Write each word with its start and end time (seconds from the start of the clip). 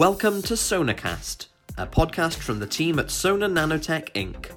Welcome 0.00 0.40
to 0.44 0.54
Sonacast, 0.54 1.48
a 1.76 1.86
podcast 1.86 2.36
from 2.36 2.58
the 2.58 2.66
team 2.66 2.98
at 2.98 3.10
Sona 3.10 3.46
Nanotech 3.46 4.10
Inc. 4.14 4.50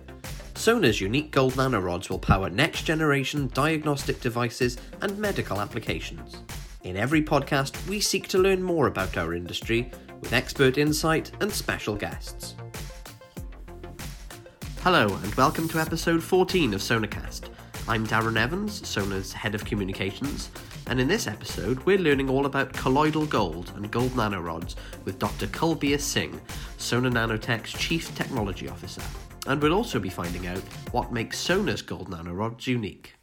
Sona's 0.55 1.02
unique 1.02 1.32
gold 1.32 1.55
nanorods 1.55 2.09
will 2.09 2.18
power 2.18 2.50
next 2.50 2.84
generation 2.84 3.52
diagnostic 3.54 4.21
devices 4.21 4.77
and 5.02 5.18
medical 5.18 5.59
applications. 5.59 6.38
In 6.84 6.95
every 6.95 7.21
podcast, 7.21 7.76
we 7.90 8.00
seek 8.00 8.30
to 8.30 8.38
learn 8.38 8.64
more 8.64 8.88
about 8.88 9.18
our 9.18 9.34
industry 9.34 9.91
with 10.21 10.32
expert 10.32 10.77
insight 10.77 11.34
and 11.41 11.52
special 11.52 11.98
guests. 11.98 12.55
Hello, 14.80 15.07
and 15.07 15.36
welcome 15.36 15.68
to 15.68 15.80
episode 15.80 16.23
14 16.23 16.73
of 16.73 16.80
Sonacast. 16.80 17.50
I'm 17.86 18.08
Darren 18.08 18.38
Evans, 18.38 18.88
Sona's 18.88 19.34
head 19.34 19.55
of 19.55 19.66
communications, 19.66 20.50
and 20.88 21.02
in 21.02 21.10
this 21.10 21.28
episode, 21.28 21.84
we're 21.84 21.98
learning 21.98 22.30
all 22.30 22.46
about 22.46 22.72
colloidal 22.72 23.26
gold 23.26 23.73
and 23.76 23.92
gold 23.92 24.12
nanorods 24.12 24.76
with 25.04 25.20
Dr. 25.20 25.48
Kulbir 25.48 26.00
Singh, 26.00 26.40
Sona 26.78 27.12
Nanotech's 27.12 27.73
Chief 27.73 28.16
Technology 28.16 28.70
Officer. 28.70 29.02
And 29.48 29.62
we'll 29.62 29.73
also 29.73 30.00
be 30.00 30.08
finding 30.09 30.48
out 30.48 30.62
what 30.92 31.12
makes 31.12 31.38
Sona's 31.38 31.82
gold 31.82 32.09
nanorods 32.09 32.68
unique. 32.68 33.16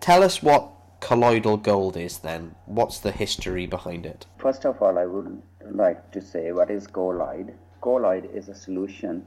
Tell 0.00 0.24
us 0.24 0.42
what 0.42 0.72
colloidal 0.98 1.56
gold 1.56 1.96
is 1.96 2.18
then. 2.18 2.56
What's 2.66 2.98
the 2.98 3.12
history 3.12 3.66
behind 3.66 4.06
it? 4.06 4.26
First 4.38 4.66
of 4.66 4.82
all, 4.82 4.98
I 4.98 5.06
would 5.06 5.40
like 5.70 6.10
to 6.10 6.20
say 6.20 6.50
what 6.50 6.68
is 6.68 6.88
colloid. 6.88 7.54
Colloid 7.80 8.28
is 8.34 8.48
a 8.48 8.56
solution 8.56 9.24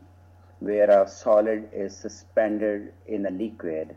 where 0.60 0.90
a 0.90 1.08
solid 1.08 1.70
is 1.72 1.96
suspended 1.96 2.92
in 3.06 3.26
a 3.28 3.32
liquid 3.32 3.96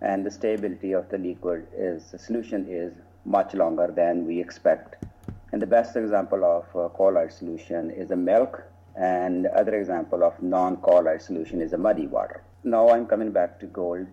and 0.00 0.24
the 0.24 0.30
stability 0.30 0.92
of 0.92 1.08
the 1.08 1.18
liquid 1.18 1.66
is 1.76 2.10
the 2.10 2.18
solution 2.18 2.66
is 2.68 2.92
much 3.24 3.54
longer 3.54 3.92
than 3.94 4.26
we 4.26 4.40
expect. 4.40 5.04
And 5.52 5.62
the 5.62 5.66
best 5.66 5.96
example 5.96 6.44
of 6.44 6.64
a 6.74 6.88
colloid 6.90 7.32
solution 7.32 7.90
is 7.90 8.10
a 8.10 8.16
milk, 8.16 8.62
and 8.96 9.46
other 9.46 9.74
example 9.74 10.24
of 10.24 10.42
non-colloid 10.42 11.22
solution 11.22 11.60
is 11.60 11.72
a 11.72 11.78
muddy 11.78 12.06
water. 12.06 12.42
Now 12.64 12.88
I'm 12.88 13.06
coming 13.06 13.30
back 13.30 13.60
to 13.60 13.66
gold. 13.66 14.06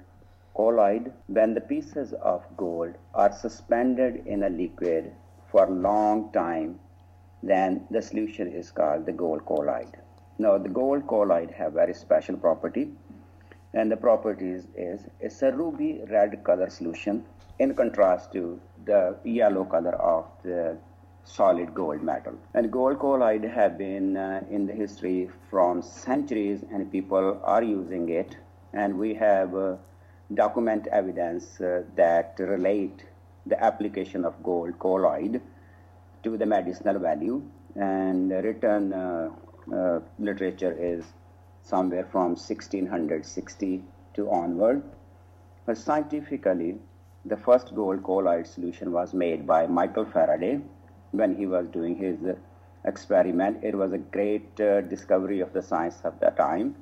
Colloid, 0.55 1.11
when 1.27 1.53
the 1.53 1.61
pieces 1.61 2.13
of 2.13 2.43
gold 2.55 2.93
are 3.15 3.31
suspended 3.31 4.27
in 4.27 4.43
a 4.43 4.49
liquid 4.49 5.11
for 5.51 5.65
a 5.65 5.71
long 5.71 6.31
time, 6.31 6.79
then 7.41 7.85
the 7.89 8.01
solution 8.01 8.47
is 8.47 8.71
called 8.71 9.05
the 9.05 9.11
gold 9.11 9.45
colloid. 9.45 9.97
Now 10.37 10.57
the 10.57 10.69
gold 10.69 11.07
colloid 11.07 11.51
have 11.51 11.73
very 11.73 11.93
special 11.93 12.37
property 12.37 12.91
and 13.73 13.91
the 13.91 13.97
properties 13.97 14.67
is 14.75 15.41
a 15.41 15.51
ruby 15.51 16.01
red 16.09 16.43
color 16.43 16.69
solution 16.69 17.23
in 17.59 17.73
contrast 17.73 18.31
to 18.31 18.59
the 18.85 19.15
yellow 19.23 19.63
color 19.63 19.95
of 19.95 20.25
the 20.43 20.77
solid 21.23 21.73
gold 21.73 22.03
metal. 22.03 22.33
And 22.53 22.71
gold 22.71 22.99
colloid 22.99 23.43
have 23.43 23.77
been 23.77 24.17
uh, 24.17 24.43
in 24.49 24.65
the 24.65 24.73
history 24.73 25.29
from 25.49 25.81
centuries 25.81 26.63
and 26.71 26.91
people 26.91 27.39
are 27.43 27.63
using 27.63 28.09
it 28.09 28.35
and 28.73 28.97
we 28.97 29.13
have 29.15 29.55
uh, 29.55 29.75
document 30.33 30.87
evidence 30.91 31.61
uh, 31.61 31.83
that 31.95 32.35
relate 32.39 33.05
the 33.45 33.61
application 33.63 34.25
of 34.25 34.41
gold 34.43 34.77
colloid 34.79 35.41
to 36.23 36.37
the 36.37 36.45
medicinal 36.45 36.99
value 36.99 37.41
and 37.75 38.31
written 38.31 38.93
uh, 38.93 39.29
uh, 39.73 39.99
literature 40.19 40.75
is 40.79 41.05
somewhere 41.63 42.05
from 42.11 42.35
1660 42.35 43.83
to 44.15 44.29
onward. 44.29 44.83
But 45.65 45.77
scientifically, 45.77 46.77
the 47.25 47.37
first 47.37 47.73
gold 47.73 48.03
colloid 48.03 48.45
solution 48.45 48.91
was 48.91 49.13
made 49.13 49.47
by 49.47 49.65
Michael 49.67 50.05
Faraday 50.05 50.59
when 51.11 51.35
he 51.35 51.45
was 51.45 51.67
doing 51.67 51.95
his 51.95 52.17
experiment. 52.85 53.63
It 53.63 53.75
was 53.75 53.93
a 53.93 53.97
great 53.97 54.59
uh, 54.59 54.81
discovery 54.81 55.39
of 55.39 55.53
the 55.53 55.61
science 55.61 56.01
of 56.03 56.19
the 56.19 56.31
time, 56.31 56.75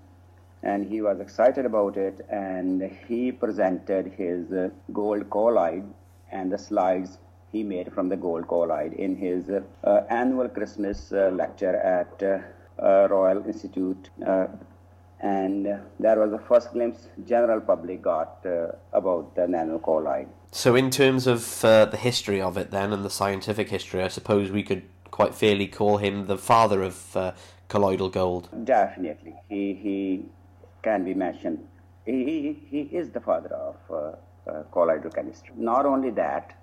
and 0.64 0.86
he 0.86 1.02
was 1.02 1.20
excited 1.20 1.66
about 1.66 1.96
it. 1.96 2.26
And 2.30 2.82
he 3.08 3.32
presented 3.32 4.08
his 4.08 4.52
uh, 4.52 4.70
gold 4.92 5.30
colloid 5.30 5.84
and 6.32 6.52
the 6.52 6.58
slides 6.58 7.20
he 7.52 7.62
made 7.64 7.92
from 7.94 8.10
the 8.10 8.16
gold 8.16 8.48
colloid 8.48 8.94
in 8.94 9.16
his 9.16 9.50
uh, 9.50 10.02
annual 10.10 10.48
Christmas 10.48 11.12
uh, 11.12 11.30
lecture 11.34 11.76
at 11.76 12.24
uh, 12.24 12.40
uh, 12.82 13.08
Royal 13.10 13.46
Institute 13.46 14.10
and 15.22 15.68
uh, 15.68 15.78
that 16.00 16.18
was 16.18 16.32
the 16.32 16.40
first 16.40 16.74
glimpse 16.74 17.08
general 17.26 17.62
public 17.62 18.02
got 18.02 18.44
uh, 18.46 18.72
about 18.94 19.36
the 19.36 19.42
nanocolloid. 19.42 20.28
So, 20.52 20.76
in 20.76 20.90
terms 20.90 21.28
of 21.28 21.64
uh, 21.64 21.86
the 21.86 21.98
history 21.98 22.42
of 22.42 22.58
it, 22.58 22.72
then, 22.72 22.92
and 22.92 23.06
the 23.06 23.10
scientific 23.10 23.70
history, 23.70 24.04
I 24.04 24.08
suppose 24.08 24.52
we 24.52 24.64
could 24.64 24.84
quite 25.12 25.36
fairly 25.36 25.68
call 25.68 25.98
him 25.98 26.28
the 26.28 26.38
father 26.38 26.82
of 26.82 27.16
uh, 27.16 27.32
colloidal 27.68 28.10
gold. 28.10 28.50
Definitely, 28.64 29.36
he 29.48 29.74
he 29.74 30.26
can 30.82 31.06
be 31.06 31.14
mentioned. 31.14 31.60
He 32.06 32.26
he, 32.26 32.60
he 32.70 32.98
is 32.98 33.12
the 33.12 33.22
father 33.22 33.54
of 33.54 33.78
uh, 33.90 34.50
uh, 34.50 34.64
colloidal 34.72 35.12
chemistry. 35.12 35.54
Not 35.56 35.86
only 35.86 36.10
that, 36.12 36.58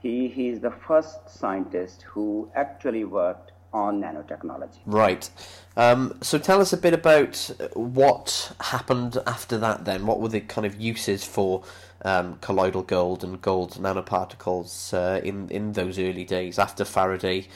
he 0.00 0.28
he 0.28 0.48
is 0.48 0.60
the 0.60 0.70
first 0.70 1.28
scientist 1.28 2.02
who 2.02 2.50
actually 2.54 3.04
worked 3.04 3.52
on 3.72 4.00
nanotechnology. 4.00 4.78
Right. 4.86 5.28
Um, 5.76 6.18
so 6.22 6.38
tell 6.38 6.60
us 6.60 6.72
a 6.72 6.76
bit 6.76 6.94
about 6.94 7.50
what 7.74 8.52
happened 8.60 9.18
after 9.26 9.58
that 9.58 9.84
then. 9.84 10.06
What 10.06 10.20
were 10.20 10.28
the 10.28 10.40
kind 10.40 10.66
of 10.66 10.80
uses 10.80 11.24
for 11.24 11.62
um, 12.02 12.38
colloidal 12.40 12.82
gold 12.82 13.24
and 13.24 13.40
gold 13.40 13.72
nanoparticles 13.72 14.94
uh, 14.94 15.20
in, 15.20 15.48
in 15.50 15.72
those 15.72 15.98
early 15.98 16.24
days 16.24 16.58
after 16.58 16.84
Faraday 16.84 17.46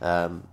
um, 0.00 0.46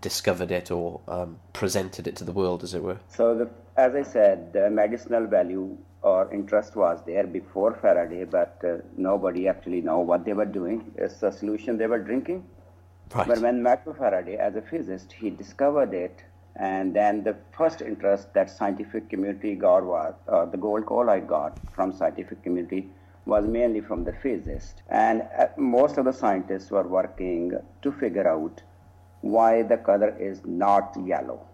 discovered 0.00 0.50
it 0.50 0.70
or 0.70 1.00
um, 1.08 1.38
presented 1.52 2.06
it 2.06 2.16
to 2.16 2.24
the 2.24 2.32
world, 2.32 2.62
as 2.62 2.74
it 2.74 2.82
were? 2.82 2.98
So, 3.08 3.34
the, 3.34 3.50
as 3.76 3.94
I 3.94 4.02
said, 4.02 4.52
the 4.52 4.70
medicinal 4.70 5.26
value 5.26 5.76
or 6.02 6.32
interest 6.32 6.76
was 6.76 7.00
there 7.04 7.26
before 7.26 7.74
Faraday, 7.74 8.24
but 8.24 8.58
uh, 8.64 8.78
nobody 8.96 9.48
actually 9.48 9.82
know 9.82 9.98
what 9.98 10.24
they 10.24 10.32
were 10.32 10.46
doing. 10.46 10.92
It's 10.96 11.22
a 11.22 11.32
solution 11.32 11.76
they 11.76 11.86
were 11.86 11.98
drinking 11.98 12.44
Right. 13.14 13.26
But 13.26 13.40
when 13.40 13.62
Michael 13.62 13.94
Faraday, 13.94 14.36
as 14.36 14.54
a 14.56 14.62
physicist, 14.62 15.12
he 15.12 15.30
discovered 15.30 15.92
it, 15.94 16.24
and 16.56 16.94
then 16.94 17.24
the 17.24 17.36
first 17.56 17.82
interest 17.82 18.32
that 18.34 18.50
scientific 18.50 19.08
community 19.08 19.54
got 19.54 19.84
was, 19.84 20.14
uh, 20.28 20.44
the 20.44 20.56
gold 20.56 20.86
colloid 20.86 21.26
got 21.26 21.58
from 21.74 21.92
scientific 21.92 22.42
community 22.42 22.90
was 23.26 23.46
mainly 23.46 23.80
from 23.80 24.04
the 24.04 24.12
physicist. 24.12 24.82
And 24.88 25.22
uh, 25.38 25.46
most 25.56 25.98
of 25.98 26.04
the 26.04 26.12
scientists 26.12 26.70
were 26.70 26.86
working 26.86 27.52
to 27.82 27.92
figure 27.92 28.28
out 28.28 28.62
why 29.20 29.62
the 29.62 29.76
color 29.76 30.16
is 30.18 30.42
not 30.44 30.96
yellow. 31.04 31.46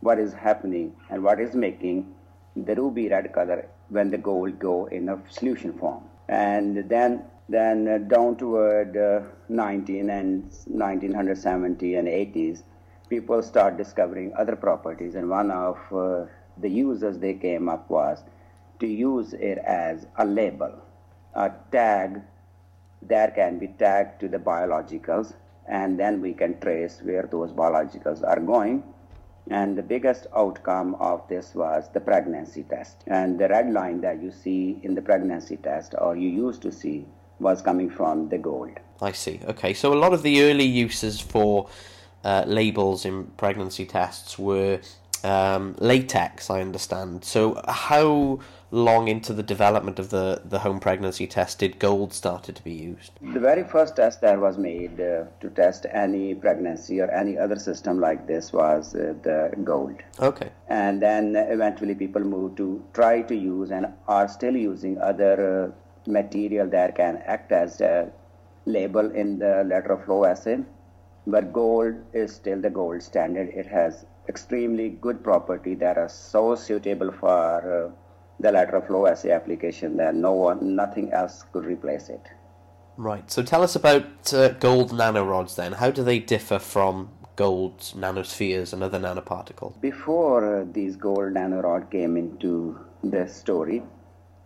What 0.00 0.18
is 0.18 0.32
happening 0.32 0.94
and 1.10 1.22
what 1.22 1.40
is 1.40 1.54
making 1.54 2.14
the 2.56 2.74
ruby 2.74 3.08
red 3.08 3.32
color 3.32 3.68
when 3.88 4.10
the 4.10 4.18
gold 4.18 4.58
go 4.58 4.86
in 4.86 5.08
a 5.08 5.18
solution 5.28 5.72
form. 5.78 6.04
And 6.28 6.88
then 6.88 7.24
then 7.48 7.88
uh, 7.88 7.98
down 7.98 8.36
toward 8.36 8.96
uh, 8.96 9.20
19 9.48 10.10
and 10.10 10.42
1970 10.66 11.94
and 11.96 12.08
80s, 12.08 12.62
people 13.08 13.42
start 13.42 13.76
discovering 13.76 14.32
other 14.36 14.56
properties. 14.56 15.14
And 15.14 15.28
one 15.28 15.50
of 15.50 15.78
uh, 15.92 16.26
the 16.58 16.68
uses 16.68 17.18
they 17.18 17.34
came 17.34 17.68
up 17.68 17.90
was 17.90 18.24
to 18.80 18.86
use 18.86 19.34
it 19.34 19.58
as 19.58 20.06
a 20.16 20.24
label, 20.24 20.72
a 21.34 21.52
tag 21.70 22.22
that 23.02 23.34
can 23.34 23.58
be 23.58 23.68
tagged 23.68 24.20
to 24.20 24.28
the 24.28 24.38
biologicals, 24.38 25.34
and 25.68 25.98
then 25.98 26.20
we 26.20 26.32
can 26.32 26.58
trace 26.60 27.00
where 27.02 27.28
those 27.30 27.52
biologicals 27.52 28.26
are 28.26 28.40
going 28.40 28.82
and 29.50 29.76
the 29.76 29.82
biggest 29.82 30.26
outcome 30.34 30.94
of 30.94 31.28
this 31.28 31.54
was 31.54 31.90
the 31.92 32.00
pregnancy 32.00 32.62
test. 32.62 33.04
And 33.06 33.38
the 33.38 33.48
red 33.48 33.70
line 33.70 34.00
that 34.00 34.22
you 34.22 34.30
see 34.30 34.80
in 34.82 34.94
the 34.94 35.02
pregnancy 35.02 35.58
test, 35.58 35.94
or 35.98 36.16
you 36.16 36.30
used 36.30 36.62
to 36.62 36.72
see, 36.72 37.06
was 37.44 37.62
coming 37.62 37.88
from 37.88 38.28
the 38.30 38.38
gold. 38.38 38.80
I 39.00 39.12
see. 39.12 39.40
Okay, 39.44 39.74
so 39.74 39.92
a 39.92 40.00
lot 40.04 40.12
of 40.12 40.22
the 40.22 40.42
early 40.42 40.64
uses 40.64 41.20
for 41.20 41.68
uh, 42.24 42.44
labels 42.46 43.04
in 43.04 43.26
pregnancy 43.36 43.86
tests 43.86 44.38
were 44.38 44.80
um, 45.24 45.74
latex, 45.78 46.50
I 46.50 46.60
understand. 46.60 47.24
So, 47.24 47.60
how 47.66 48.40
long 48.70 49.08
into 49.08 49.32
the 49.32 49.42
development 49.42 49.98
of 49.98 50.10
the, 50.10 50.42
the 50.44 50.58
home 50.58 50.80
pregnancy 50.80 51.26
test 51.26 51.60
did 51.60 51.78
gold 51.78 52.12
started 52.12 52.56
to 52.56 52.64
be 52.64 52.72
used? 52.72 53.12
The 53.22 53.40
very 53.40 53.64
first 53.64 53.96
test 53.96 54.20
that 54.20 54.38
was 54.38 54.58
made 54.58 55.00
uh, 55.00 55.24
to 55.40 55.50
test 55.50 55.86
any 55.90 56.34
pregnancy 56.34 57.00
or 57.00 57.10
any 57.10 57.38
other 57.38 57.56
system 57.56 58.00
like 58.00 58.26
this 58.26 58.52
was 58.52 58.94
uh, 58.94 59.14
the 59.22 59.50
gold. 59.64 59.96
Okay. 60.20 60.50
And 60.68 61.00
then 61.00 61.36
eventually 61.36 61.94
people 61.94 62.22
moved 62.22 62.58
to 62.58 62.84
try 62.92 63.22
to 63.22 63.34
use 63.34 63.70
and 63.70 63.86
are 64.06 64.28
still 64.28 64.56
using 64.56 64.98
other 64.98 65.72
uh, 65.72 65.83
material 66.06 66.68
that 66.68 66.96
can 66.96 67.22
act 67.24 67.52
as 67.52 67.80
a 67.80 68.10
label 68.66 69.10
in 69.10 69.38
the 69.38 69.64
lateral 69.64 69.98
flow 70.04 70.24
assay. 70.24 70.58
But 71.26 71.52
gold 71.52 71.94
is 72.12 72.34
still 72.34 72.60
the 72.60 72.70
gold 72.70 73.02
standard. 73.02 73.48
It 73.48 73.66
has 73.66 74.04
extremely 74.28 74.90
good 74.90 75.22
property 75.22 75.74
that 75.76 75.96
are 75.98 76.08
so 76.08 76.54
suitable 76.54 77.12
for 77.12 77.90
uh, 77.90 77.92
the 78.40 78.52
lateral 78.52 78.82
flow 78.82 79.06
assay 79.06 79.30
application 79.30 79.96
that 79.96 80.14
no 80.14 80.32
one, 80.32 80.76
nothing 80.76 81.12
else 81.12 81.44
could 81.52 81.64
replace 81.64 82.08
it. 82.08 82.22
Right. 82.96 83.30
So 83.30 83.42
tell 83.42 83.62
us 83.62 83.74
about 83.74 84.32
uh, 84.32 84.50
gold 84.50 84.92
nanorods 84.92 85.56
then. 85.56 85.72
How 85.72 85.90
do 85.90 86.04
they 86.04 86.18
differ 86.18 86.58
from 86.58 87.10
gold 87.36 87.78
nanospheres 87.78 88.72
and 88.72 88.82
other 88.82 89.00
nanoparticles? 89.00 89.80
Before 89.80 90.60
uh, 90.60 90.64
these 90.70 90.96
gold 90.96 91.34
nanorod 91.34 91.90
came 91.90 92.16
into 92.16 92.78
the 93.02 93.26
story, 93.26 93.82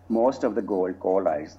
most 0.09 0.45
of 0.45 0.55
the 0.55 0.63
gold 0.63 0.99
colloids 1.01 1.59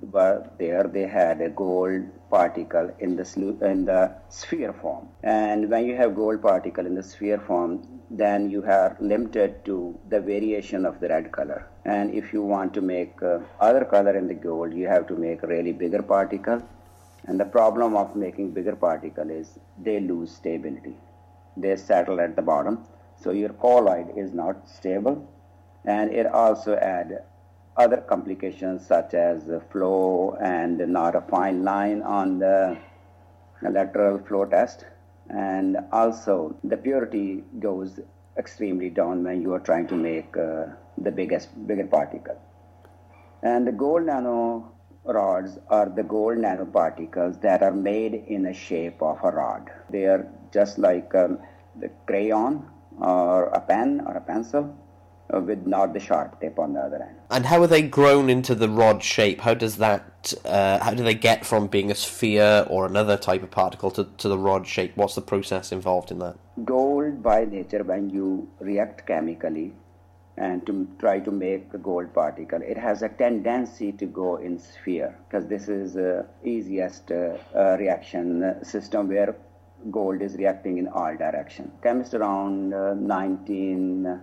were 0.00 0.48
there. 0.58 0.84
They 0.84 1.06
had 1.06 1.40
a 1.40 1.48
gold 1.50 2.02
particle 2.30 2.94
in 2.98 3.16
the 3.16 3.26
in 3.62 3.84
the 3.84 4.14
sphere 4.28 4.72
form, 4.72 5.08
and 5.22 5.70
when 5.70 5.86
you 5.86 5.96
have 5.96 6.14
gold 6.14 6.42
particle 6.42 6.86
in 6.86 6.94
the 6.94 7.02
sphere 7.02 7.38
form, 7.38 8.00
then 8.10 8.50
you 8.50 8.64
are 8.64 8.96
limited 9.00 9.64
to 9.64 9.98
the 10.08 10.20
variation 10.20 10.86
of 10.86 11.00
the 11.00 11.08
red 11.08 11.30
color. 11.32 11.66
And 11.84 12.14
if 12.14 12.32
you 12.32 12.42
want 12.42 12.74
to 12.74 12.80
make 12.80 13.22
uh, 13.22 13.38
other 13.60 13.84
color 13.84 14.16
in 14.16 14.28
the 14.28 14.34
gold, 14.34 14.72
you 14.74 14.86
have 14.88 15.06
to 15.08 15.16
make 15.16 15.42
really 15.42 15.72
bigger 15.72 16.02
particle. 16.02 16.62
And 17.26 17.38
the 17.38 17.44
problem 17.44 17.96
of 17.96 18.16
making 18.16 18.52
bigger 18.52 18.76
particle 18.76 19.30
is 19.30 19.58
they 19.82 20.00
lose 20.00 20.34
stability. 20.34 20.96
They 21.56 21.76
settle 21.76 22.20
at 22.20 22.36
the 22.36 22.42
bottom. 22.42 22.84
So 23.22 23.32
your 23.32 23.50
colloid 23.50 24.16
is 24.16 24.32
not 24.32 24.68
stable. 24.68 25.28
And 25.84 26.12
it 26.12 26.26
also 26.26 26.76
add 26.76 27.22
other 27.78 27.98
complications 27.98 28.84
such 28.84 29.14
as 29.14 29.50
flow 29.70 30.36
and 30.42 30.78
not 30.88 31.14
a 31.14 31.20
fine 31.22 31.62
line 31.62 32.02
on 32.02 32.38
the 32.38 32.76
lateral 33.62 34.18
flow 34.18 34.44
test. 34.44 34.84
And 35.30 35.76
also 35.92 36.56
the 36.64 36.76
purity 36.76 37.44
goes 37.60 38.00
extremely 38.36 38.90
down 38.90 39.22
when 39.24 39.42
you 39.42 39.52
are 39.54 39.60
trying 39.60 39.86
to 39.88 39.94
make 39.94 40.36
uh, 40.36 40.66
the 40.96 41.12
biggest 41.12 41.48
bigger 41.66 41.86
particle. 41.86 42.40
And 43.42 43.66
the 43.66 43.72
gold 43.72 44.06
nano 44.06 44.72
rods 45.04 45.58
are 45.68 45.88
the 45.88 46.02
gold 46.02 46.38
nanoparticles 46.38 47.40
that 47.42 47.62
are 47.62 47.72
made 47.72 48.14
in 48.14 48.42
the 48.42 48.52
shape 48.52 49.00
of 49.00 49.18
a 49.22 49.30
rod. 49.30 49.70
They 49.90 50.06
are 50.06 50.28
just 50.52 50.78
like 50.78 51.14
um, 51.14 51.38
the 51.78 51.90
crayon 52.06 52.64
or 53.00 53.44
a 53.46 53.60
pen 53.60 54.02
or 54.04 54.14
a 54.14 54.20
pencil 54.20 54.76
with 55.30 55.66
not 55.66 55.92
the 55.92 56.00
sharp 56.00 56.40
tip 56.40 56.58
on 56.58 56.72
the 56.72 56.80
other 56.80 57.02
end. 57.02 57.16
And 57.30 57.46
how 57.46 57.62
are 57.62 57.66
they 57.66 57.82
grown 57.82 58.30
into 58.30 58.54
the 58.54 58.68
rod 58.68 59.02
shape? 59.02 59.40
How 59.40 59.54
does 59.54 59.76
that? 59.76 60.32
Uh, 60.44 60.78
how 60.82 60.94
do 60.94 61.04
they 61.04 61.14
get 61.14 61.44
from 61.44 61.66
being 61.66 61.90
a 61.90 61.94
sphere 61.94 62.66
or 62.68 62.86
another 62.86 63.16
type 63.16 63.42
of 63.42 63.50
particle 63.50 63.90
to, 63.92 64.04
to 64.04 64.28
the 64.28 64.38
rod 64.38 64.66
shape? 64.66 64.96
What's 64.96 65.14
the 65.14 65.20
process 65.20 65.70
involved 65.72 66.10
in 66.10 66.18
that? 66.20 66.36
Gold, 66.64 67.22
by 67.22 67.44
nature, 67.44 67.84
when 67.84 68.10
you 68.10 68.48
react 68.60 69.06
chemically 69.06 69.72
and 70.36 70.64
to 70.66 70.88
try 70.98 71.18
to 71.20 71.30
make 71.30 71.68
a 71.74 71.78
gold 71.78 72.14
particle, 72.14 72.60
it 72.62 72.78
has 72.78 73.02
a 73.02 73.08
tendency 73.08 73.92
to 73.92 74.06
go 74.06 74.36
in 74.36 74.58
sphere 74.58 75.14
because 75.28 75.46
this 75.46 75.68
is 75.68 75.94
the 75.94 76.26
easiest 76.44 77.10
uh, 77.10 77.36
uh, 77.54 77.76
reaction 77.78 78.56
system 78.64 79.08
where 79.08 79.36
gold 79.90 80.22
is 80.22 80.36
reacting 80.36 80.78
in 80.78 80.88
all 80.88 81.16
direction. 81.16 81.70
Chemists 81.82 82.14
around 82.14 82.72
uh, 82.72 82.94
19 82.94 84.20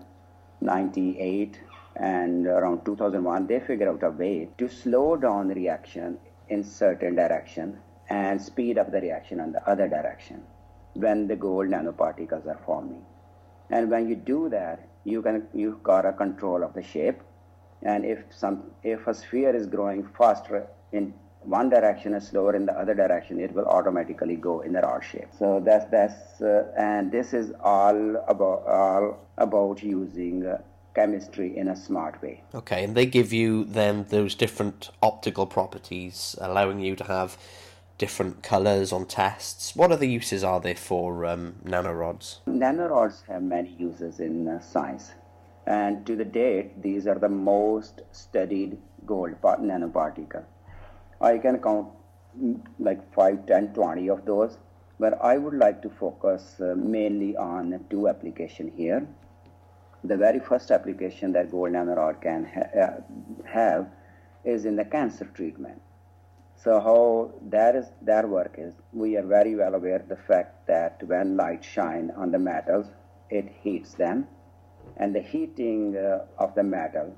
98 0.61 1.59
and 1.95 2.47
around 2.47 2.83
2001 2.85 3.47
they 3.47 3.59
figured 3.59 3.89
out 3.89 4.03
a 4.03 4.09
way 4.09 4.49
to 4.57 4.67
slow 4.67 5.15
down 5.15 5.47
the 5.47 5.55
reaction 5.55 6.17
in 6.49 6.63
certain 6.63 7.15
direction 7.15 7.77
and 8.09 8.41
speed 8.41 8.77
up 8.77 8.91
the 8.91 9.01
reaction 9.01 9.39
in 9.39 9.51
the 9.51 9.69
other 9.69 9.87
direction 9.87 10.43
when 10.93 11.27
the 11.27 11.35
gold 11.35 11.67
nanoparticles 11.67 12.45
are 12.47 12.59
forming. 12.65 13.03
And 13.69 13.89
when 13.89 14.07
you 14.07 14.15
do 14.15 14.49
that 14.49 14.87
you 15.03 15.21
can 15.21 15.47
you 15.53 15.79
got 15.83 16.05
a 16.05 16.13
control 16.13 16.63
of 16.63 16.73
the 16.73 16.83
shape. 16.83 17.21
And 17.83 18.05
if 18.05 18.19
some 18.29 18.71
if 18.83 19.07
a 19.07 19.13
sphere 19.13 19.55
is 19.55 19.67
growing 19.67 20.07
faster 20.17 20.67
in 20.91 21.13
one 21.45 21.69
direction 21.69 22.13
is 22.13 22.27
slower 22.27 22.55
in 22.55 22.65
the 22.65 22.73
other 22.73 22.93
direction, 22.93 23.39
it 23.39 23.53
will 23.53 23.65
automatically 23.65 24.35
go 24.35 24.61
in 24.61 24.73
the 24.73 24.81
rod 24.81 25.03
shape. 25.03 25.29
So 25.37 25.61
that's 25.63 25.85
that's 25.91 26.41
uh, 26.41 26.71
and 26.77 27.11
this 27.11 27.33
is 27.33 27.53
all 27.61 28.15
about 28.27 28.65
all 28.67 29.17
about 29.37 29.83
using 29.83 30.45
uh, 30.45 30.57
chemistry 30.95 31.57
in 31.57 31.67
a 31.67 31.75
smart 31.75 32.21
way. 32.21 32.43
Okay, 32.53 32.83
and 32.83 32.95
they 32.95 33.05
give 33.05 33.31
you 33.33 33.65
then 33.65 34.05
those 34.09 34.33
different 34.35 34.89
optical 35.01 35.45
properties, 35.45 36.35
allowing 36.39 36.79
you 36.79 36.95
to 36.95 37.03
have 37.03 37.37
different 37.97 38.43
colors 38.43 38.91
on 38.91 39.05
tests. 39.05 39.75
What 39.75 39.91
other 39.91 40.05
uses 40.05 40.43
are 40.43 40.59
there 40.59 40.75
for 40.75 41.25
um, 41.25 41.55
nanorods? 41.63 42.39
Nanorods 42.47 43.25
have 43.27 43.43
many 43.43 43.75
uses 43.77 44.19
in 44.19 44.47
uh, 44.47 44.59
science. 44.59 45.11
And 45.67 46.05
to 46.05 46.15
the 46.15 46.25
date, 46.25 46.81
these 46.81 47.07
are 47.07 47.17
the 47.17 47.29
most 47.29 48.01
studied 48.11 48.77
gold 49.05 49.41
nanoparticle. 49.41 50.43
I 51.21 51.37
can 51.37 51.59
count 51.59 51.89
mm, 52.39 52.59
like 52.79 53.13
5, 53.13 53.45
10, 53.45 53.73
20 53.73 54.09
of 54.09 54.25
those, 54.25 54.57
but 54.99 55.19
I 55.21 55.37
would 55.37 55.53
like 55.53 55.81
to 55.81 55.89
focus 55.89 56.59
uh, 56.59 56.75
mainly 56.75 57.35
on 57.37 57.85
two 57.89 58.07
applications 58.07 58.73
here. 58.75 59.07
The 60.03 60.17
very 60.17 60.39
first 60.39 60.71
application 60.71 61.31
that 61.33 61.51
gold 61.51 61.71
nanorod 61.71 62.21
can 62.21 62.45
ha- 62.45 62.79
uh, 62.79 63.01
have 63.45 63.87
is 64.43 64.65
in 64.65 64.75
the 64.75 64.85
cancer 64.85 65.25
treatment. 65.33 65.81
So 66.55 66.79
how 66.79 67.33
that 67.49 67.75
is 67.75 67.87
that 68.03 68.27
work 68.27 68.55
is, 68.57 68.73
we 68.93 69.17
are 69.17 69.25
very 69.25 69.55
well 69.55 69.75
aware 69.75 70.03
the 70.07 70.15
fact 70.15 70.67
that 70.67 71.01
when 71.03 71.35
light 71.37 71.63
shine 71.63 72.11
on 72.15 72.31
the 72.31 72.39
metals, 72.39 72.87
it 73.29 73.49
heats 73.61 73.93
them, 73.93 74.27
and 74.97 75.13
the 75.13 75.21
heating 75.21 75.97
uh, 75.97 76.25
of 76.37 76.55
the 76.55 76.63
metal 76.63 77.15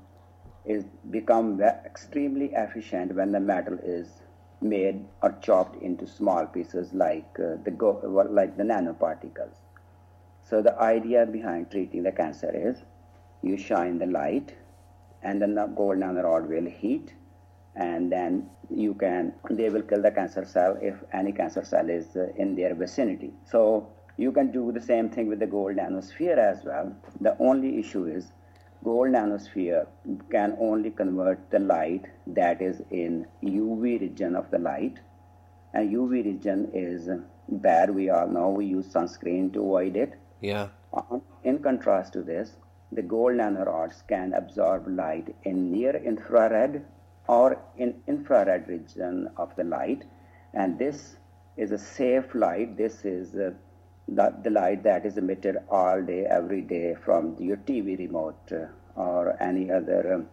is 0.68 0.84
become 1.10 1.60
extremely 1.62 2.50
efficient 2.54 3.14
when 3.14 3.32
the 3.32 3.40
metal 3.40 3.78
is 3.82 4.08
made 4.60 5.04
or 5.22 5.34
chopped 5.40 5.82
into 5.82 6.06
small 6.06 6.46
pieces 6.46 6.92
like 6.92 7.38
uh, 7.40 7.56
the 7.64 7.70
go, 7.70 7.90
like 8.30 8.56
the 8.56 8.62
nanoparticles. 8.62 9.56
So 10.44 10.62
the 10.62 10.78
idea 10.80 11.26
behind 11.26 11.70
treating 11.70 12.02
the 12.02 12.12
cancer 12.12 12.50
is 12.54 12.82
you 13.42 13.56
shine 13.56 13.98
the 13.98 14.06
light 14.06 14.54
and 15.22 15.40
then 15.40 15.54
the 15.54 15.66
gold 15.66 15.98
nanorod 15.98 16.48
will 16.48 16.70
heat 16.70 17.14
and 17.76 18.10
then 18.10 18.50
you 18.68 18.94
can 18.94 19.32
they 19.50 19.68
will 19.70 19.82
kill 19.82 20.02
the 20.02 20.10
cancer 20.10 20.44
cell 20.44 20.76
if 20.82 20.96
any 21.12 21.32
cancer 21.32 21.64
cell 21.64 21.88
is 21.88 22.16
uh, 22.16 22.26
in 22.36 22.54
their 22.56 22.74
vicinity. 22.74 23.32
So 23.44 23.88
you 24.16 24.32
can 24.32 24.50
do 24.50 24.72
the 24.72 24.80
same 24.80 25.08
thing 25.08 25.28
with 25.28 25.38
the 25.38 25.46
gold 25.46 25.76
nanosphere 25.76 26.38
as 26.38 26.64
well. 26.64 26.94
The 27.20 27.36
only 27.38 27.78
issue 27.78 28.06
is 28.06 28.32
gold 28.84 29.08
nanosphere 29.08 29.86
can 30.30 30.56
only 30.60 30.90
convert 30.90 31.50
the 31.50 31.58
light 31.58 32.06
that 32.26 32.62
is 32.62 32.82
in 32.90 33.26
UV 33.42 34.00
region 34.00 34.36
of 34.36 34.50
the 34.50 34.58
light. 34.58 34.98
And 35.74 35.90
UV 35.90 36.24
region 36.24 36.70
is 36.72 37.08
bad. 37.48 37.94
We 37.94 38.10
all 38.10 38.28
know 38.28 38.48
we 38.50 38.66
use 38.66 38.86
sunscreen 38.86 39.52
to 39.52 39.60
avoid 39.60 39.96
it. 39.96 40.14
Yeah. 40.40 40.68
Uh, 40.92 41.18
in 41.44 41.58
contrast 41.58 42.12
to 42.14 42.22
this, 42.22 42.56
the 42.92 43.02
gold 43.02 43.34
nanorods 43.34 44.06
can 44.08 44.32
absorb 44.32 44.88
light 44.88 45.34
in 45.44 45.70
near 45.70 45.96
infrared 45.96 46.84
or 47.26 47.60
in 47.76 48.00
infrared 48.06 48.66
region 48.68 49.28
of 49.36 49.54
the 49.56 49.64
light. 49.64 50.04
And 50.54 50.78
this 50.78 51.16
is 51.56 51.72
a 51.72 51.78
safe 51.78 52.34
light. 52.34 52.76
This 52.78 53.04
is 53.04 53.36
uh, 54.16 54.30
the, 54.42 54.50
light 54.50 54.82
that 54.84 55.04
is 55.04 55.18
emitted 55.18 55.58
all 55.70 56.02
day, 56.02 56.24
every 56.24 56.62
day 56.62 56.94
from 57.04 57.36
your 57.38 57.56
TV 57.58 57.98
remote 57.98 58.52
uh, 58.52 58.66
or 59.00 59.36
any 59.42 59.70
other 59.70 60.14
um, 60.14 60.28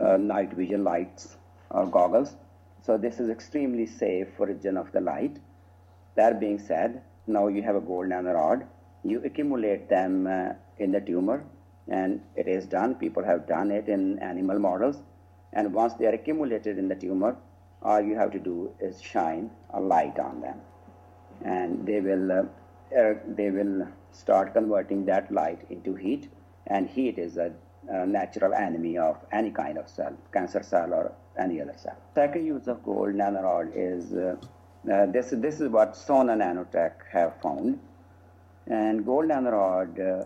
uh, 0.00 0.16
night 0.16 0.52
vision 0.52 0.84
lights 0.84 1.36
or 1.70 1.86
goggles. 1.86 2.36
So 2.82 2.96
this 2.96 3.20
is 3.20 3.30
extremely 3.30 3.86
safe 3.86 4.28
for 4.36 4.46
region 4.46 4.76
of 4.76 4.92
the 4.92 5.00
light. 5.00 5.38
That 6.14 6.40
being 6.40 6.58
said, 6.58 7.02
now 7.26 7.48
you 7.48 7.62
have 7.62 7.76
a 7.76 7.80
gold 7.80 8.06
nanorod. 8.06 8.66
You 9.02 9.22
accumulate 9.24 9.88
them 9.88 10.26
uh, 10.26 10.54
in 10.78 10.92
the 10.92 11.00
tumor, 11.00 11.44
and 11.88 12.20
it 12.36 12.48
is 12.48 12.66
done. 12.66 12.94
People 12.94 13.24
have 13.24 13.46
done 13.46 13.70
it 13.70 13.88
in 13.88 14.18
animal 14.18 14.58
models. 14.58 15.02
And 15.52 15.72
once 15.72 15.94
they 15.94 16.06
are 16.06 16.14
accumulated 16.14 16.78
in 16.78 16.88
the 16.88 16.94
tumor, 16.94 17.36
all 17.82 18.00
you 18.00 18.16
have 18.16 18.32
to 18.32 18.38
do 18.38 18.72
is 18.80 19.00
shine 19.00 19.50
a 19.70 19.80
light 19.80 20.18
on 20.18 20.40
them, 20.40 20.60
and 21.44 21.86
they 21.86 22.00
will 22.00 22.32
uh, 22.32 22.42
uh, 22.98 23.14
they 23.26 23.50
will 23.50 23.88
start 24.12 24.52
converting 24.54 25.04
that 25.06 25.32
light 25.32 25.60
into 25.70 25.94
heat, 25.94 26.30
and 26.66 26.88
heat 26.88 27.18
is 27.18 27.36
a, 27.36 27.52
a, 27.88 28.06
natural 28.06 28.54
enemy 28.54 28.96
of 28.96 29.16
any 29.32 29.50
kind 29.50 29.78
of 29.78 29.88
cell, 29.88 30.16
cancer 30.32 30.62
cell 30.62 30.94
or 30.94 31.12
any 31.38 31.60
other 31.60 31.74
cell. 31.76 31.96
Second 32.14 32.46
use 32.46 32.68
of 32.68 32.82
gold 32.84 33.14
nanorod 33.14 33.72
is 33.74 34.12
uh, 34.14 34.36
uh, 34.92 35.06
this. 35.06 35.30
This 35.36 35.60
is 35.60 35.68
what 35.68 35.96
Sona 35.96 36.34
Nanotech 36.34 36.92
have 37.10 37.40
found, 37.42 37.78
and 38.66 39.04
gold 39.04 39.26
nanorod. 39.26 39.98
Uh, 39.98 40.24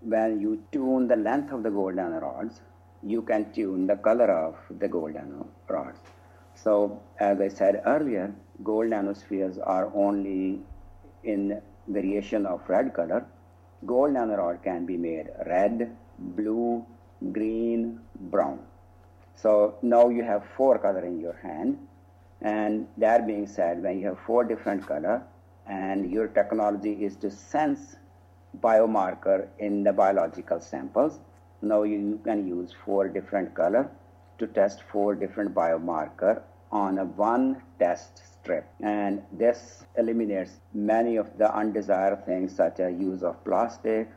when 0.00 0.40
you 0.40 0.62
tune 0.70 1.08
the 1.08 1.16
length 1.16 1.52
of 1.52 1.62
the 1.62 1.70
gold 1.70 1.94
nanorods, 1.94 2.60
you 3.02 3.22
can 3.22 3.52
tune 3.52 3.86
the 3.86 3.96
color 3.96 4.30
of 4.30 4.56
the 4.78 4.88
gold 4.88 5.14
nanorods. 5.14 5.98
So, 6.54 7.00
as 7.18 7.40
I 7.40 7.48
said 7.48 7.82
earlier, 7.86 8.32
gold 8.62 8.86
nanospheres 8.86 9.58
are 9.64 9.90
only 9.94 10.60
in 11.24 11.60
variation 11.88 12.46
of 12.46 12.60
red 12.68 12.94
color, 12.94 13.26
gold 13.86 14.12
nanorod 14.12 14.62
can 14.62 14.86
be 14.86 14.96
made 14.96 15.28
red, 15.46 15.96
blue, 16.18 16.84
green, 17.32 18.00
brown. 18.20 18.60
So 19.34 19.76
now 19.82 20.08
you 20.08 20.22
have 20.24 20.44
four 20.56 20.78
color 20.78 21.04
in 21.04 21.20
your 21.20 21.34
hand. 21.34 21.78
And 22.40 22.86
that 22.98 23.26
being 23.26 23.46
said, 23.46 23.82
when 23.82 24.00
you 24.00 24.06
have 24.08 24.18
four 24.26 24.44
different 24.44 24.86
color 24.86 25.22
and 25.66 26.10
your 26.10 26.28
technology 26.28 26.92
is 27.04 27.16
to 27.16 27.30
sense 27.30 27.96
biomarker 28.60 29.48
in 29.58 29.84
the 29.84 29.92
biological 29.92 30.60
samples. 30.60 31.20
Now 31.62 31.82
you 31.82 32.20
can 32.24 32.46
use 32.46 32.74
four 32.84 33.08
different 33.08 33.54
color 33.54 33.90
to 34.38 34.46
test 34.46 34.82
four 34.82 35.14
different 35.14 35.54
biomarker 35.54 36.42
on 36.70 36.98
a 36.98 37.04
one 37.04 37.62
test 37.78 38.22
strip. 38.32 38.66
And 38.80 39.22
this 39.32 39.84
eliminates 39.96 40.60
many 40.74 41.16
of 41.16 41.36
the 41.38 41.54
undesired 41.54 42.24
things 42.26 42.54
such 42.54 42.80
as 42.80 42.98
use 42.98 43.22
of 43.22 43.42
plastic 43.44 44.08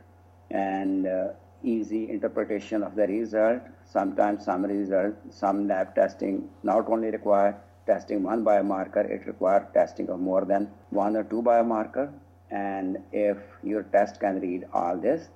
and 0.50 1.06
uh, 1.06 1.28
easy 1.62 2.10
interpretation 2.10 2.82
of 2.82 2.94
the 2.94 3.06
result. 3.06 3.62
Sometimes 3.84 4.44
some 4.44 4.64
result, 4.64 5.14
some 5.30 5.68
lab 5.68 5.94
testing 5.94 6.48
not 6.62 6.88
only 6.88 7.10
require 7.10 7.56
testing 7.86 8.22
one 8.22 8.44
biomarker, 8.44 9.08
it 9.08 9.26
requires 9.26 9.66
testing 9.74 10.08
of 10.08 10.20
more 10.20 10.44
than 10.44 10.70
one 10.90 11.16
or 11.16 11.24
two 11.24 11.42
biomarker. 11.42 12.12
And 12.50 12.98
if 13.12 13.38
your 13.62 13.82
test 13.84 14.20
can 14.20 14.40
read 14.40 14.66
all 14.72 14.96
this, 14.96 15.28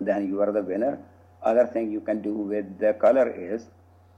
then 0.00 0.26
you 0.26 0.40
are 0.40 0.52
the 0.52 0.62
winner. 0.62 0.98
Other 1.42 1.66
thing 1.66 1.92
you 1.92 2.00
can 2.00 2.22
do 2.22 2.32
with 2.32 2.78
the 2.78 2.94
color 2.94 3.28
is 3.30 3.66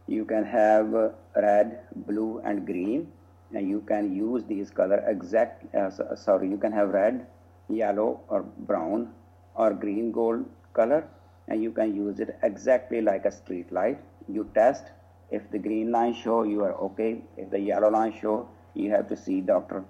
you 0.06 0.24
can 0.24 0.44
have 0.44 1.12
red, 1.34 1.80
blue, 2.06 2.40
and 2.44 2.66
green, 2.66 3.12
and 3.54 3.68
you 3.68 3.80
can 3.80 4.14
use 4.14 4.44
these 4.44 4.70
color 4.70 5.02
exact. 5.06 5.74
Uh, 5.74 5.90
sorry, 6.14 6.48
you 6.48 6.56
can 6.56 6.72
have 6.72 6.90
red, 6.90 7.26
yellow, 7.68 8.20
or 8.28 8.42
brown, 8.42 9.12
or 9.54 9.72
green 9.72 10.12
gold 10.12 10.44
color, 10.72 11.08
and 11.48 11.62
you 11.62 11.70
can 11.70 11.94
use 11.94 12.20
it 12.20 12.38
exactly 12.42 13.00
like 13.00 13.24
a 13.24 13.30
street 13.30 13.72
light. 13.72 13.98
You 14.28 14.50
test. 14.54 14.84
If 15.30 15.50
the 15.50 15.58
green 15.58 15.90
line 15.90 16.14
show 16.14 16.44
you 16.44 16.62
are 16.62 16.74
okay. 16.74 17.22
If 17.36 17.50
the 17.50 17.58
yellow 17.58 17.90
line 17.90 18.14
show 18.20 18.48
you 18.74 18.90
have 18.90 19.08
to 19.08 19.16
see 19.16 19.40
doctor 19.40 19.84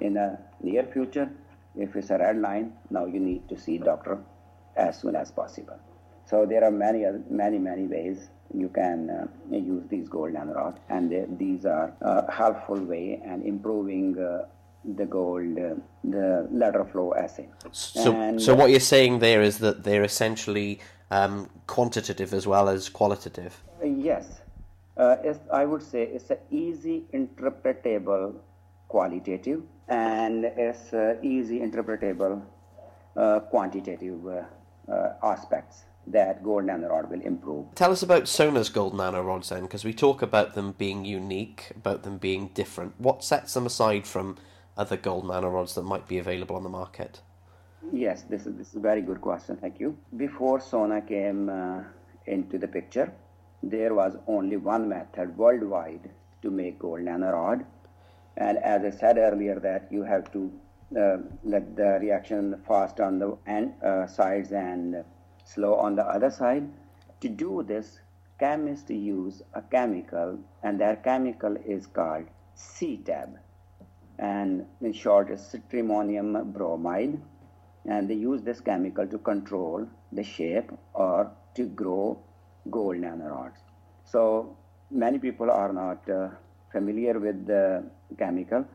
in 0.00 0.14
the 0.14 0.38
near 0.62 0.84
future. 0.84 1.30
If 1.76 1.94
it's 1.94 2.10
a 2.10 2.18
red 2.18 2.38
line, 2.38 2.72
now 2.90 3.04
you 3.04 3.20
need 3.20 3.48
to 3.50 3.58
see 3.58 3.78
doctor 3.78 4.18
as 4.76 4.98
soon 4.98 5.14
as 5.14 5.30
possible. 5.30 5.78
So 6.28 6.44
there 6.44 6.62
are 6.62 6.70
many, 6.70 7.06
many, 7.30 7.58
many 7.58 7.86
ways 7.86 8.28
you 8.54 8.68
can 8.68 9.08
uh, 9.10 9.56
use 9.56 9.84
these 9.88 10.08
gold 10.08 10.32
nanorods, 10.34 10.78
and 10.90 11.10
they, 11.10 11.24
these 11.38 11.64
are 11.64 11.92
a 12.02 12.30
helpful 12.30 12.78
way 12.78 13.20
and 13.24 13.44
improving 13.44 14.18
uh, 14.18 14.46
the 14.96 15.06
gold, 15.06 15.58
uh, 15.58 15.74
the 16.04 16.46
lateral 16.50 16.86
flow 16.86 17.14
assay. 17.14 17.48
So, 17.72 18.14
and, 18.14 18.40
so 18.40 18.54
what 18.54 18.70
you're 18.70 18.80
saying 18.80 19.20
there 19.20 19.40
is 19.40 19.58
that 19.58 19.84
they're 19.84 20.04
essentially 20.04 20.80
um, 21.10 21.48
quantitative 21.66 22.34
as 22.34 22.46
well 22.46 22.68
as 22.68 22.90
qualitative. 22.90 23.62
yes, 23.82 24.40
uh, 24.98 25.16
I 25.52 25.64
would 25.64 25.82
say 25.82 26.02
it's 26.02 26.30
an 26.30 26.38
easy 26.50 27.04
interpretable 27.14 28.34
qualitative, 28.88 29.62
and 29.88 30.44
it's 30.44 30.92
uh, 30.92 31.16
easy 31.22 31.60
interpretable 31.60 32.42
uh, 33.16 33.40
quantitative 33.40 34.20
aspects 35.22 35.84
that 36.12 36.42
gold 36.42 36.64
nanorod 36.64 37.10
will 37.10 37.20
improve. 37.20 37.74
Tell 37.74 37.92
us 37.92 38.02
about 38.02 38.28
Sona's 38.28 38.68
gold 38.68 38.94
nanorods 38.94 39.48
then, 39.48 39.62
because 39.62 39.84
we 39.84 39.92
talk 39.92 40.22
about 40.22 40.54
them 40.54 40.72
being 40.72 41.04
unique, 41.04 41.72
about 41.76 42.02
them 42.02 42.18
being 42.18 42.48
different. 42.54 42.94
What 42.98 43.24
sets 43.24 43.54
them 43.54 43.66
aside 43.66 44.06
from 44.06 44.36
other 44.76 44.96
gold 44.96 45.24
nanorods 45.24 45.74
that 45.74 45.82
might 45.82 46.06
be 46.08 46.18
available 46.18 46.56
on 46.56 46.62
the 46.62 46.68
market? 46.68 47.20
Yes, 47.92 48.22
this 48.22 48.46
is, 48.46 48.56
this 48.56 48.68
is 48.68 48.76
a 48.76 48.80
very 48.80 49.02
good 49.02 49.20
question. 49.20 49.56
Thank 49.56 49.80
you. 49.80 49.96
Before 50.16 50.60
Sona 50.60 51.00
came 51.00 51.48
uh, 51.48 51.82
into 52.26 52.58
the 52.58 52.68
picture, 52.68 53.12
there 53.62 53.94
was 53.94 54.16
only 54.26 54.56
one 54.56 54.88
method 54.88 55.36
worldwide 55.36 56.10
to 56.42 56.50
make 56.50 56.78
gold 56.78 57.00
nanorod. 57.00 57.64
And 58.36 58.58
as 58.58 58.84
I 58.84 58.96
said 58.96 59.18
earlier, 59.18 59.58
that 59.60 59.88
you 59.90 60.02
have 60.04 60.32
to 60.32 60.52
uh, 60.96 61.16
let 61.44 61.76
the 61.76 61.98
reaction 62.00 62.60
fast 62.66 63.00
on 63.00 63.18
the 63.18 63.36
end, 63.46 63.74
uh, 63.82 64.06
sides 64.06 64.52
and 64.52 65.04
slow 65.54 65.74
on 65.74 65.96
the 65.96 66.04
other 66.04 66.30
side. 66.30 66.68
To 67.20 67.28
do 67.28 67.62
this, 67.62 68.00
chemists 68.38 68.90
use 68.90 69.42
a 69.54 69.62
chemical, 69.62 70.38
and 70.62 70.80
that 70.80 71.02
chemical 71.02 71.56
is 71.64 71.86
called 71.86 72.26
CTAB, 72.56 73.38
and 74.18 74.66
in 74.80 74.92
short, 74.92 75.30
is 75.30 75.40
cetrimonium 75.40 76.52
bromide. 76.52 77.20
And 77.86 78.10
they 78.10 78.14
use 78.14 78.42
this 78.42 78.60
chemical 78.60 79.06
to 79.06 79.18
control 79.18 79.86
the 80.12 80.22
shape 80.22 80.70
or 80.92 81.30
to 81.54 81.66
grow 81.66 82.18
gold 82.70 82.96
nanorods. 82.96 83.60
So 84.04 84.56
many 84.90 85.18
people 85.18 85.50
are 85.50 85.72
not 85.72 86.08
uh, 86.10 86.28
familiar 86.70 87.18
with 87.18 87.46
the 87.46 87.84
chemical, 88.18 88.66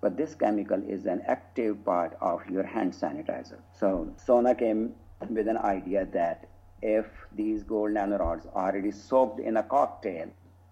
but 0.00 0.16
this 0.16 0.34
chemical 0.34 0.82
is 0.86 1.06
an 1.06 1.22
active 1.26 1.82
part 1.84 2.16
of 2.20 2.46
your 2.50 2.64
hand 2.64 2.92
sanitizer. 2.92 3.58
So 3.72 4.12
Sona 4.16 4.54
came 4.54 4.94
with 5.28 5.48
an 5.48 5.58
idea 5.58 6.06
that 6.12 6.48
if 6.82 7.06
these 7.34 7.62
gold 7.62 7.90
nanorods 7.90 8.46
are 8.54 8.70
already 8.70 8.90
soaked 8.92 9.40
in 9.40 9.56
a 9.56 9.62
cocktail 9.62 10.28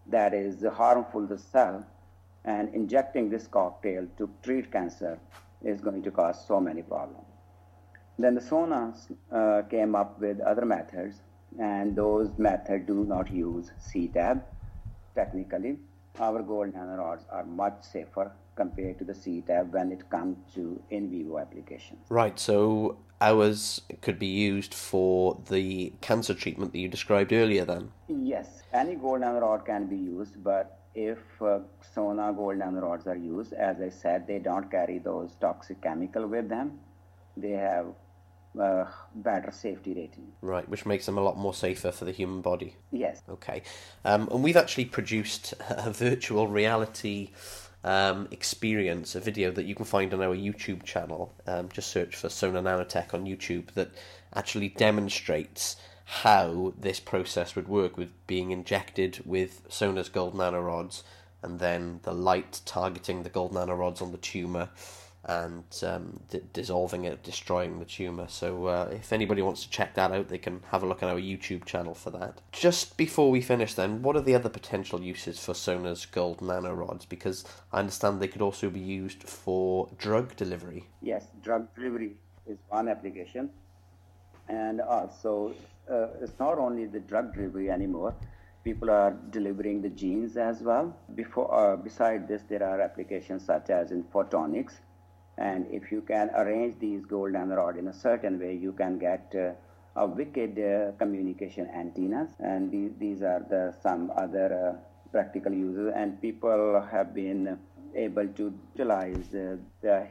that 0.07 0.33
is 0.33 0.65
harmful 0.65 1.27
to 1.27 1.37
cell, 1.37 1.85
and 2.45 2.73
injecting 2.75 3.29
this 3.29 3.49
cocktail 3.49 4.07
to 4.17 4.31
treat 4.43 4.71
cancer 4.71 5.19
is 5.65 5.81
going 5.81 6.03
to 6.03 6.11
cause 6.11 6.47
so 6.47 6.61
many 6.61 6.83
problems. 6.83 7.27
Then 8.19 8.35
the 8.35 8.41
Sonas 8.41 9.11
uh, 9.33 9.63
came 9.69 9.95
up 9.95 10.21
with 10.21 10.41
other 10.41 10.65
methods, 10.65 11.21
and 11.59 11.97
those 11.97 12.31
methods 12.39 12.87
do 12.87 13.05
not 13.05 13.31
use 13.31 13.73
CTAB 13.89 14.43
technically. 15.15 15.79
Our 16.19 16.43
gold 16.43 16.73
nanorods 16.73 17.25
are 17.31 17.45
much 17.45 17.83
safer 17.83 18.31
compared 18.55 18.99
to 18.99 19.05
the 19.05 19.13
CTAB 19.13 19.71
when 19.71 19.93
it 19.93 20.09
comes 20.09 20.39
to 20.55 20.81
in 20.91 21.11
vivo 21.11 21.39
application. 21.39 21.99
Right, 22.09 22.39
so 22.39 22.97
ours 23.21 23.81
could 24.01 24.19
be 24.19 24.27
used 24.27 24.75
for 24.75 25.41
the 25.49 25.93
cancer 26.01 26.35
treatment 26.35 26.73
that 26.73 26.79
you 26.79 26.89
described 26.89 27.33
earlier 27.33 27.65
then? 27.65 27.93
Yes, 28.09 28.63
any 28.73 28.95
gold 28.95 29.21
nanorod 29.21 29.65
can 29.67 29.87
be 29.87 29.97
used, 29.97 30.43
but 30.43 30.81
if 30.95 31.19
uh, 31.41 31.59
Sona 31.95 32.33
gold 32.33 32.59
nanorods 32.59 33.07
are 33.07 33.17
used, 33.17 33.53
as 33.53 33.81
I 33.81 33.91
said, 33.91 34.27
they 34.27 34.39
don't 34.39 34.71
carry 34.71 34.99
those 34.99 35.35
toxic 35.41 35.81
chemical 35.83 36.27
with 36.27 36.49
them. 36.49 36.79
They 37.37 37.51
have 37.51 37.87
uh, 38.59 38.87
better 39.15 39.51
safety 39.51 39.95
rating. 39.95 40.33
Right, 40.41 40.69
which 40.69 40.87
makes 40.87 41.07
them 41.07 41.19
a 41.19 41.21
lot 41.21 41.37
more 41.37 41.55
safer 41.55 41.93
for 41.93 42.05
the 42.07 42.13
human 42.13 42.41
body. 42.41 42.77
Yes. 42.91 43.23
Okay, 43.29 43.63
um, 44.05 44.29
and 44.31 44.43
we've 44.43 44.57
actually 44.57 44.87
produced 44.87 45.55
a 45.69 45.91
virtual 45.91 46.49
reality 46.49 47.31
um, 47.85 48.29
experience, 48.31 49.15
a 49.15 49.21
video 49.21 49.51
that 49.53 49.65
you 49.65 49.75
can 49.75 49.85
find 49.85 50.13
on 50.13 50.23
our 50.23 50.35
YouTube 50.35 50.83
channel. 50.83 51.35
Um, 51.47 51.69
just 51.73 51.91
search 51.91 52.17
for 52.17 52.29
Sona 52.29 52.63
Nanotech 52.63 53.15
on 53.15 53.25
YouTube 53.25 53.73
that 53.73 53.91
actually 54.35 54.69
demonstrates 54.69 55.77
how 56.05 56.73
this 56.79 57.01
process 57.01 57.57
would 57.57 57.69
work 57.69 57.97
with 57.97 58.11
being 58.27 58.51
injected 58.51 59.21
with 59.25 59.63
Sona's 59.69 60.09
gold 60.09 60.35
nanorods 60.35 61.03
and 61.43 61.59
then 61.59 62.01
the 62.05 62.13
light 62.13 62.61
targeting 62.65 63.23
the 63.23 63.29
gold 63.29 63.53
nanorods 63.53 64.01
on 64.01 64.13
the 64.13 64.19
tumour 64.19 64.69
and 65.27 65.65
um, 65.83 66.21
d- 66.31 66.41
dissolving 66.53 67.05
it, 67.05 67.23
destroying 67.23 67.79
the 67.79 67.85
tumor. 67.85 68.27
So 68.29 68.67
uh, 68.67 68.89
if 68.93 69.13
anybody 69.13 69.43
wants 69.43 69.63
to 69.65 69.71
check 69.71 69.95
that 69.95 70.13
out, 70.13 70.29
they 70.29 70.39
can 70.39 70.63
have 70.71 70.83
a 70.83 70.87
look 70.87 71.03
on 71.03 71.09
our 71.09 71.21
YouTube 71.21 71.65
channel 71.65 71.95
for 71.95 72.11
that. 72.11 72.41
Just 72.53 72.97
before 72.97 73.31
we 73.31 73.41
finish, 73.41 73.75
then, 73.75 74.03
what 74.03 74.17
are 74.17 74.21
the 74.21 74.35
other 74.35 74.49
potential 74.49 75.03
uses 75.03 75.39
for 75.39 75.55
Sona's 75.55 76.07
gold 76.07 76.39
nanorods? 76.39 77.09
Because 77.09 77.45
I 77.73 77.81
understand 77.81 78.21
they 78.21 78.29
could 78.29 78.43
also 78.43 78.71
be 78.71 78.81
used 78.81 79.25
for 79.25 79.89
drug 79.99 80.37
delivery. 80.37 80.89
Yes, 81.03 81.27
drug 81.43 81.67
delivery 81.75 82.17
is 82.47 82.59
one 82.69 82.89
application, 82.89 83.51
and 84.49 84.81
also 84.81 85.55
uh, 85.91 86.09
it's 86.21 86.39
not 86.39 86.59
only 86.59 86.87
the 86.87 87.01
drug 87.01 87.35
delivery 87.35 87.71
anymore. 87.71 88.15
People 88.63 88.91
are 88.91 89.17
delivering 89.31 89.81
the 89.81 89.91
genes 89.91 90.37
as 90.37 90.61
well. 90.61 90.97
Before, 91.15 91.53
uh, 91.55 91.77
beside 91.77 92.27
this, 92.27 92.43
there 92.49 92.65
are 92.65 92.81
applications 92.81 93.45
such 93.45 93.71
as 93.71 93.93
in 93.93 94.03
photonics, 94.05 94.75
and 95.39 95.67
if 95.71 95.93
you 95.93 96.01
can 96.01 96.31
arrange 96.35 96.79
these 96.79 97.05
gold 97.05 97.33
nanorod 97.33 97.79
in 97.79 97.89
a 97.89 97.93
certain 97.93 98.39
way, 98.39 98.55
you 98.55 98.73
can 98.73 98.99
get 98.99 99.35
uh, 99.35 99.53
a 100.01 100.07
wicked 100.07 100.59
uh, 100.59 100.93
communication 100.99 101.69
antennas. 101.75 102.31
And 102.39 102.71
these, 102.71 102.93
these 102.99 103.23
are 103.23 103.45
the 103.49 103.75
some 103.83 104.11
other 104.17 104.49
uh, 104.55 105.11
practical 105.13 105.53
uses. 105.53 105.93
And 105.95 106.21
people 106.23 106.83
have 106.91 107.15
been 107.15 107.59
able 107.95 108.29
to 108.29 108.55
utilize 108.75 109.35
uh, 109.35 109.57
the 109.83 110.07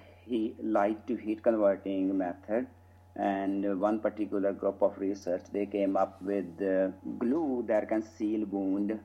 light 0.62 1.08
to 1.08 1.16
heat 1.16 1.42
converting 1.42 2.16
method. 2.16 2.68
And 3.16 3.80
one 3.80 4.00
particular 4.00 4.52
group 4.54 4.82
of 4.82 4.98
research, 5.00 5.44
they 5.52 5.66
came 5.66 5.96
up 5.98 6.22
with 6.22 6.62
uh, 6.62 6.90
glue 7.18 7.64
that 7.68 7.88
can 7.88 8.04
seal 8.04 8.46
wound 8.46 9.00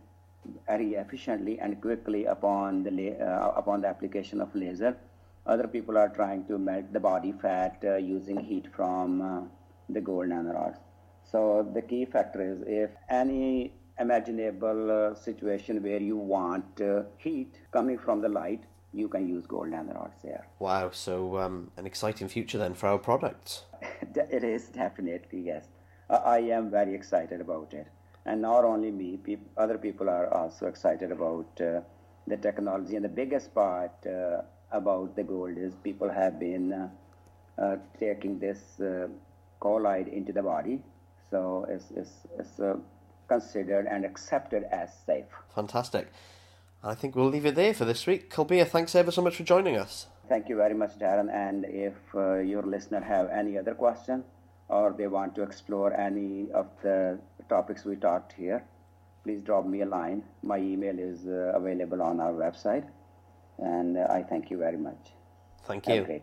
very 0.67 0.95
efficiently 0.95 1.61
and 1.61 1.81
quickly 1.81 2.25
upon 2.25 2.83
the 2.83 3.13
uh, 3.21 3.53
upon 3.57 3.83
the 3.83 3.89
application 3.89 4.41
of 4.41 4.53
laser 4.55 4.97
other 5.47 5.67
people 5.67 5.97
are 5.99 6.09
trying 6.09 6.45
to 6.47 6.59
melt 6.59 6.93
the 6.93 7.01
body 7.01 7.33
fat 7.33 7.83
uh, 7.85 7.97
using 7.97 8.39
heat 8.39 8.67
from 8.75 9.21
uh, 9.21 9.41
the 9.89 10.01
gold 10.01 10.27
nanorods. 10.27 10.79
So 11.31 11.69
the 11.75 11.83
key 11.83 12.05
factor 12.05 12.41
is 12.43 12.63
if 12.67 12.91
any 13.09 13.75
imaginable 13.99 14.91
uh, 14.91 15.15
situation 15.15 15.83
where 15.83 16.01
you 16.01 16.17
want 16.17 16.81
uh, 16.81 17.03
heat 17.19 17.55
coming 17.73 17.99
from 17.99 18.21
the 18.21 18.29
light 18.29 18.65
you 18.93 19.09
can 19.09 19.29
use 19.29 19.47
gold 19.47 19.69
nanorods 19.69 20.21
there. 20.23 20.47
Wow, 20.59 20.91
so 20.91 21.39
um, 21.39 21.71
an 21.77 21.87
exciting 21.87 22.29
future 22.29 22.59
then 22.59 22.75
for 22.75 22.89
our 22.89 22.99
products. 22.99 23.65
it 24.15 24.45
is 24.45 24.65
definitely, 24.69 25.41
yes. 25.41 25.69
I 26.09 26.39
am 26.39 26.71
very 26.71 26.95
excited 26.95 27.41
about 27.41 27.73
it. 27.73 27.87
And 28.27 28.43
not 28.43 28.65
only 28.65 28.91
me, 28.91 29.19
other 29.57 29.79
people 29.79 30.11
are 30.11 30.33
also 30.35 30.67
excited 30.67 31.13
about 31.13 31.49
uh, 31.61 31.81
the 32.27 32.37
technology. 32.37 32.97
And 32.97 33.05
the 33.05 33.09
biggest 33.09 33.55
part 33.55 33.93
uh, 34.07 34.43
about 34.73 35.17
the 35.17 35.23
gold 35.23 35.59
is 35.59 35.73
people 35.83 36.09
have 36.09 36.39
been 36.39 36.73
uh, 36.73 36.89
uh 37.59 37.77
taking 37.99 38.39
this 38.39 38.81
uh, 38.81 39.09
colloid 39.61 40.09
into 40.09 40.33
the 40.33 40.43
body. 40.43 40.83
So 41.31 41.67
it's, 41.69 41.91
it's, 41.95 42.11
it's 42.39 42.59
uh, 42.59 42.77
considered 43.29 43.87
and 43.87 44.05
accepted 44.05 44.65
as 44.73 44.91
safe. 45.07 45.27
Fantastic. 45.55 46.09
I 46.83 46.95
think 46.95 47.15
we'll 47.15 47.29
leave 47.29 47.47
it 47.47 47.55
there 47.55 47.75
for 47.75 47.85
this 47.85 48.07
week. 48.07 48.31
Kulbir, 48.31 48.67
thanks 48.67 48.95
ever 48.95 49.11
so 49.11 49.23
much 49.23 49.37
for 49.37 49.45
joining 49.45 49.77
us. 49.77 50.07
Thank 50.29 50.49
you 50.49 50.57
very 50.57 50.75
much, 50.75 50.99
Darren. 50.99 51.31
And 51.33 51.65
if 51.67 51.95
uh, 52.15 52.39
your 52.39 52.63
listener 52.63 53.01
have 53.01 53.29
any 53.31 53.59
other 53.59 53.75
question 53.75 54.25
or 54.69 54.95
they 54.97 55.07
want 55.07 55.35
to 55.35 55.43
explore 55.43 55.93
any 55.93 56.51
of 56.53 56.67
the 56.83 57.19
topics 57.49 57.85
we 57.85 57.97
talked 57.97 58.33
here, 58.33 58.65
please 59.25 59.41
drop 59.43 59.67
me 59.67 59.83
a 59.83 59.87
line. 59.87 60.23
My 60.43 60.59
email 60.59 60.99
is 60.99 61.27
uh, 61.27 61.53
available 61.55 62.01
on 62.01 62.21
our 62.21 62.33
website. 62.33 62.87
And 63.61 63.97
uh, 63.97 64.07
I 64.11 64.23
thank 64.23 64.51
you 64.51 64.59
very 64.59 64.77
much. 64.79 65.13
Thank 65.65 65.87
you. 65.89 66.23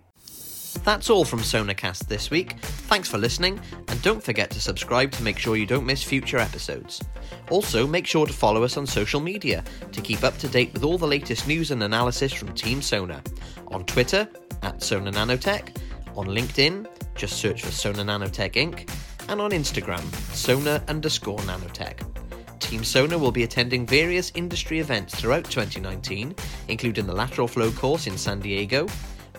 That's 0.83 1.09
all 1.09 1.25
from 1.25 1.39
Sonacast 1.39 2.07
this 2.07 2.29
week. 2.29 2.59
Thanks 2.61 3.09
for 3.09 3.17
listening, 3.17 3.59
and 3.87 4.01
don't 4.01 4.21
forget 4.23 4.49
to 4.51 4.61
subscribe 4.61 5.11
to 5.11 5.23
make 5.23 5.37
sure 5.37 5.55
you 5.55 5.65
don't 5.65 5.85
miss 5.85 6.03
future 6.03 6.37
episodes. 6.37 7.03
Also, 7.49 7.87
make 7.87 8.05
sure 8.05 8.25
to 8.25 8.33
follow 8.33 8.63
us 8.63 8.77
on 8.77 8.85
social 8.85 9.19
media 9.19 9.63
to 9.91 10.01
keep 10.01 10.23
up 10.23 10.37
to 10.37 10.47
date 10.47 10.71
with 10.73 10.83
all 10.83 10.97
the 10.97 11.07
latest 11.07 11.47
news 11.47 11.71
and 11.71 11.83
analysis 11.83 12.31
from 12.31 12.53
Team 12.53 12.81
Sona. 12.81 13.21
On 13.69 13.85
Twitter, 13.85 14.27
at 14.63 14.81
Sona 14.81 15.11
Nanotech, 15.11 15.75
on 16.15 16.27
LinkedIn, 16.27 16.87
just 17.15 17.37
search 17.37 17.63
for 17.63 17.71
Sona 17.71 18.03
Nanotech 18.03 18.53
Inc., 18.53 18.89
and 19.29 19.41
on 19.41 19.51
Instagram, 19.51 20.03
Sona 20.33 20.83
underscore 20.87 21.39
Nanotech. 21.39 22.16
Team 22.59 22.83
Sona 22.83 23.17
will 23.17 23.31
be 23.31 23.43
attending 23.43 23.85
various 23.85 24.31
industry 24.35 24.79
events 24.79 25.15
throughout 25.15 25.45
2019, 25.45 26.35
including 26.67 27.05
the 27.05 27.13
Lateral 27.13 27.47
Flow 27.47 27.71
course 27.71 28.07
in 28.07 28.17
San 28.17 28.39
Diego, 28.39 28.87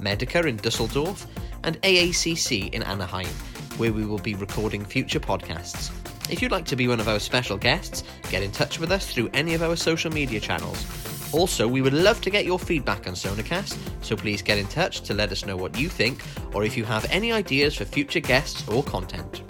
Medica 0.00 0.46
in 0.46 0.56
Dusseldorf, 0.56 1.26
and 1.64 1.80
AACC 1.82 2.72
in 2.72 2.82
Anaheim, 2.82 3.26
where 3.76 3.92
we 3.92 4.04
will 4.04 4.18
be 4.18 4.34
recording 4.34 4.84
future 4.84 5.20
podcasts. 5.20 5.90
If 6.30 6.42
you'd 6.42 6.52
like 6.52 6.66
to 6.66 6.76
be 6.76 6.88
one 6.88 7.00
of 7.00 7.08
our 7.08 7.18
special 7.18 7.56
guests, 7.56 8.04
get 8.30 8.42
in 8.42 8.52
touch 8.52 8.78
with 8.78 8.92
us 8.92 9.12
through 9.12 9.30
any 9.32 9.54
of 9.54 9.62
our 9.62 9.76
social 9.76 10.12
media 10.12 10.40
channels. 10.40 10.86
Also, 11.32 11.68
we 11.68 11.82
would 11.82 11.92
love 11.92 12.20
to 12.22 12.30
get 12.30 12.44
your 12.44 12.58
feedback 12.58 13.06
on 13.06 13.14
Sonacast, 13.14 13.76
so 14.02 14.16
please 14.16 14.42
get 14.42 14.58
in 14.58 14.66
touch 14.66 15.02
to 15.02 15.14
let 15.14 15.32
us 15.32 15.44
know 15.44 15.56
what 15.56 15.78
you 15.78 15.88
think 15.88 16.22
or 16.54 16.64
if 16.64 16.76
you 16.76 16.84
have 16.84 17.06
any 17.10 17.32
ideas 17.32 17.74
for 17.74 17.84
future 17.84 18.20
guests 18.20 18.66
or 18.68 18.82
content. 18.82 19.42